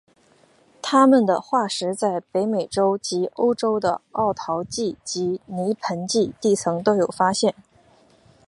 [0.81, 7.53] 它们的化石在北美洲及欧洲的奥陶纪及泥盆纪地层都有发现。